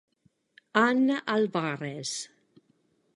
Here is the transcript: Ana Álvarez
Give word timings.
Ana 0.85 1.21
Álvarez 1.33 2.09